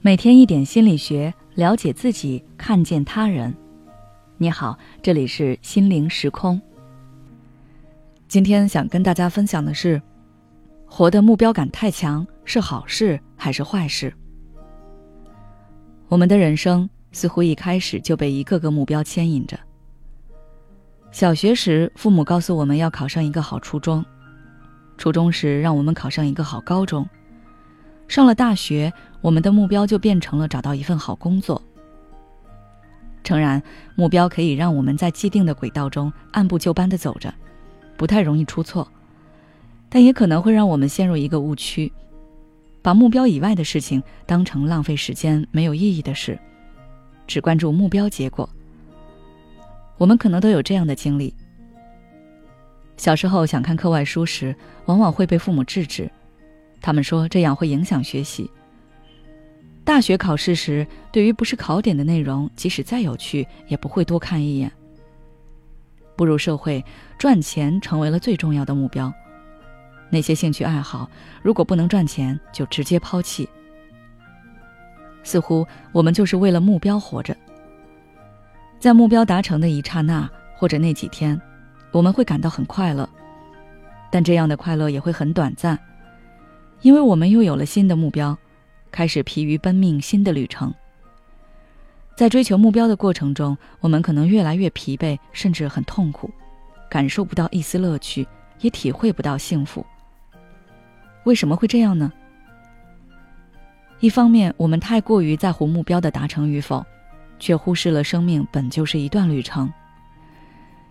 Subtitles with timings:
[0.00, 3.54] 每天一点心理学，了解自己，看见他人。
[4.36, 6.60] 你好，这里是心灵时空。
[8.26, 10.02] 今天想跟大家分享的是，
[10.86, 14.12] 活的目标感太强是好事还是坏事？
[16.08, 19.56] 我们的人生似乎一开始就被一个个目标牵引着。
[21.12, 24.02] 小学时，父母告诉我们要考上一个好初中；
[24.98, 27.04] 初中时，让我们考上一个好高中；
[28.12, 28.92] 上了大学。
[29.22, 31.62] 我们的目标就变成了找到一份好工作。
[33.24, 33.62] 诚然，
[33.94, 37.32] 目标可以让我们在既定的轨道中按部就班的走着，
[37.96, 38.86] 不太容易出错，
[39.88, 41.90] 但也可能会让我们陷入一个误区，
[42.82, 46.38] 把目标以外的事情当成浪费时间、没有意义的事，
[47.26, 48.46] 只关注目标结果。
[49.96, 51.34] 我们可能都有这样的经历：
[52.98, 56.10] 小时候想看课外书时，往往会被父母制止，
[56.82, 58.50] 他们说这样会影响学习。
[59.84, 64.70] 大学考试时，对于不是考点的内容，即使再有趣，也不会多看一眼。
[66.14, 66.84] 步入社会，
[67.18, 69.12] 赚钱成为了最重要的目标。
[70.10, 71.08] 那些兴趣爱好，
[71.42, 73.48] 如果不能赚钱，就直接抛弃。
[75.24, 77.34] 似乎我们就是为了目标活着。
[78.78, 81.40] 在目标达成的一刹那，或者那几天，
[81.92, 83.08] 我们会感到很快乐，
[84.10, 85.78] 但这样的快乐也会很短暂，
[86.82, 88.36] 因为我们又有了新的目标。
[88.90, 90.72] 开始疲于奔命新的旅程。
[92.14, 96.30] 在追求目标的过程中，我们可能越来越疲惫，甚至很痛苦，
[96.90, 98.28] 感受不到一丝乐趣，
[98.60, 99.84] 也体会不到幸福。
[101.24, 102.12] 为什么会这样呢？
[104.00, 106.84] 一方面，我们太过于在乎目标的达成与否，
[107.38, 109.72] 却忽视了生命本就是一段旅程。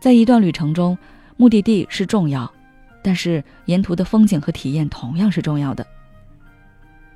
[0.00, 0.96] 在一段旅程中，
[1.36, 2.50] 目的地是重要，
[3.02, 5.86] 但是沿途的风景和体验同样是重要的。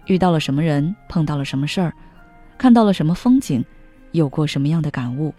[0.06, 1.92] 遇到了什么人，碰到了什么事儿，
[2.58, 3.64] 看到了什么风景，
[4.12, 5.34] 有过什么样的感悟，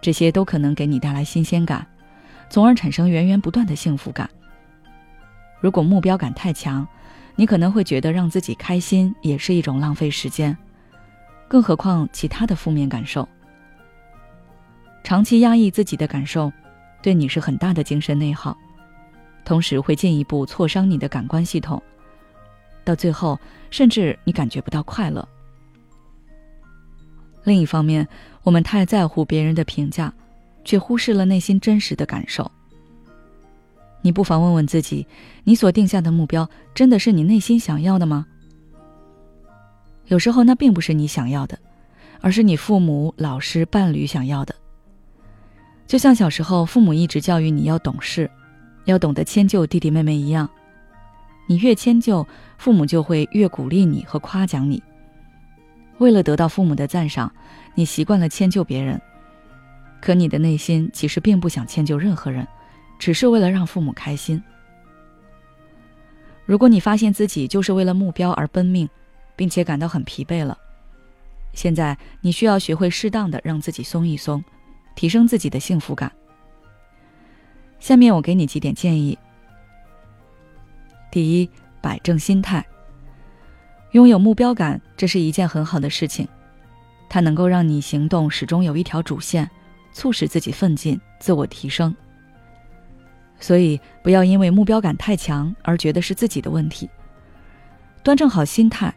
[0.00, 1.86] 这些都可能给你带来新鲜感，
[2.48, 4.28] 从而产生源源不断的幸福感。
[5.60, 6.86] 如果目标感太强，
[7.34, 10.56] 你可能会觉得让自己开心也是一种浪费时间，
[11.48, 13.28] 更何况其他的负面感受。
[15.02, 16.52] 长期压抑自己的感受，
[17.02, 18.56] 对你是很大的精神内耗，
[19.44, 21.82] 同时会进一步挫伤你的感官系统。
[22.84, 23.38] 到最后，
[23.70, 25.26] 甚至你感觉不到快乐。
[27.44, 28.06] 另一方面，
[28.42, 30.12] 我们太在乎别人的评价，
[30.64, 32.50] 却忽视了内心真实的感受。
[34.00, 35.06] 你不妨问问自己：
[35.44, 38.26] 你所定下的目标，真的是你内心想要的吗？
[40.06, 41.56] 有时候，那并不是你想要的，
[42.20, 44.54] 而是你父母、老师、伴侣想要的。
[45.86, 48.28] 就像小时候，父母一直教育你要懂事，
[48.84, 50.48] 要懂得迁就弟弟妹妹一样。
[51.46, 52.26] 你越迁就，
[52.56, 54.82] 父母就会越鼓励你和夸奖你。
[55.98, 57.32] 为了得到父母的赞赏，
[57.74, 59.00] 你习惯了迁就别人，
[60.00, 62.46] 可你的内心其实并不想迁就任何人，
[62.98, 64.42] 只是为了让父母开心。
[66.44, 68.88] 如果你发现自己就是为了目标而奔命，
[69.36, 70.56] 并且感到很疲惫了，
[71.54, 74.42] 现在你需要学会适当的让自己松一松，
[74.94, 76.10] 提升自己的幸福感。
[77.82, 79.18] 下面我给你几点建议。
[81.10, 81.50] 第一，
[81.80, 82.64] 摆正心态。
[83.90, 86.28] 拥有目标感，这是一件很好的事情，
[87.08, 89.50] 它能够让你行动始终有一条主线，
[89.92, 91.92] 促使自己奋进、自我提升。
[93.40, 96.88] 所以，不要因为目标感太强而觉得是自己的问题。
[98.04, 98.94] 端正好心态，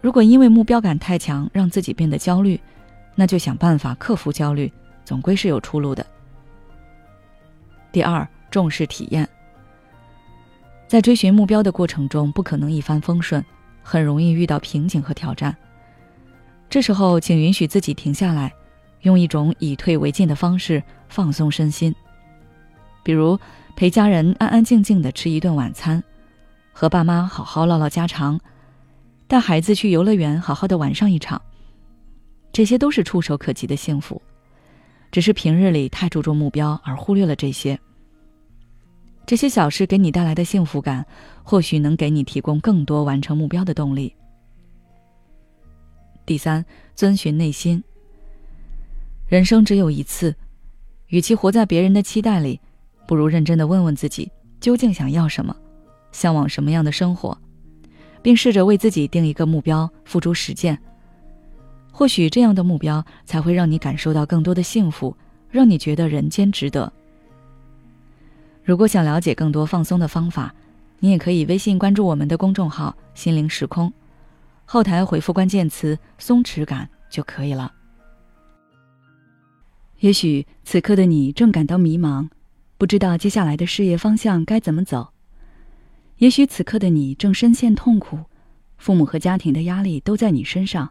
[0.00, 2.58] 如果因为目标感太强让自己变得焦虑，
[3.14, 4.72] 那就想办法克服焦虑，
[5.04, 6.06] 总归是有出路的。
[7.94, 9.28] 第二，重视体验。
[10.88, 13.42] 在追寻目标的过程中，不可能一帆风顺，
[13.84, 15.56] 很容易遇到瓶颈和挑战。
[16.68, 18.52] 这时候，请允许自己停下来，
[19.02, 21.94] 用一种以退为进的方式放松身心。
[23.04, 23.38] 比如，
[23.76, 26.02] 陪家人安安静静的吃一顿晚餐，
[26.72, 28.40] 和爸妈好好唠唠家常，
[29.28, 31.40] 带孩子去游乐园好好的玩上一场。
[32.52, 34.20] 这些都是触手可及的幸福，
[35.14, 37.78] 只是平日里太注重目标而忽略了这些。
[39.24, 41.06] 这些小事给你带来的幸福感，
[41.44, 44.12] 或许能给你提供更多完成目标的动力。
[46.26, 46.64] 第三，
[46.96, 47.80] 遵循内心。
[49.28, 50.34] 人生只有一次，
[51.06, 52.60] 与其活在别人的期待里，
[53.06, 54.28] 不如认真的问问自己，
[54.58, 55.54] 究竟想要什么，
[56.10, 57.38] 向往什么样的生活，
[58.20, 60.76] 并试着为自己定一个目标，付诸实践。
[61.96, 65.16] 或许这样的目标才会让你感受到更多的幸福，
[65.48, 66.92] 让你觉得人间值得。
[68.64, 70.52] 如果想了解更多放松的方法，
[70.98, 73.92] 你也可以微信关注我们的公众号“心灵时空”，
[74.66, 77.72] 后台回复关键词“松弛感”就可以了。
[80.00, 82.28] 也许此刻的你正感到迷茫，
[82.76, 85.12] 不知道接下来的事业方向该怎么走；
[86.18, 88.18] 也许此刻的你正深陷痛苦，
[88.78, 90.90] 父母和家庭的压力都在你身上，